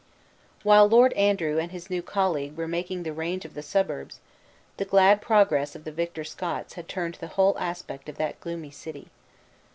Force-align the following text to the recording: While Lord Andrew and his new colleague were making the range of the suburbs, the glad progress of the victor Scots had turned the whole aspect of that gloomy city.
While 0.63 0.89
Lord 0.89 1.13
Andrew 1.13 1.59
and 1.59 1.71
his 1.71 1.87
new 1.91 2.01
colleague 2.01 2.57
were 2.57 2.67
making 2.67 3.03
the 3.03 3.13
range 3.13 3.45
of 3.45 3.53
the 3.53 3.61
suburbs, 3.61 4.19
the 4.77 4.83
glad 4.85 5.21
progress 5.21 5.75
of 5.75 5.83
the 5.83 5.91
victor 5.91 6.23
Scots 6.23 6.73
had 6.73 6.87
turned 6.87 7.13
the 7.21 7.27
whole 7.37 7.55
aspect 7.59 8.09
of 8.09 8.17
that 8.17 8.39
gloomy 8.39 8.71
city. 8.71 9.09